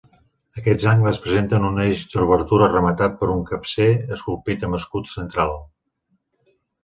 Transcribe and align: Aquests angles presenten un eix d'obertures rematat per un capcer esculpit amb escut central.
Aquests 0.59 0.85
angles 0.91 1.19
presenten 1.25 1.65
un 1.67 1.75
eix 1.83 1.99
d'obertures 2.13 2.71
rematat 2.71 3.19
per 3.19 3.29
un 3.33 3.43
capcer 3.51 3.87
esculpit 4.17 4.67
amb 4.69 4.79
escut 4.81 5.11
central. 5.13 5.53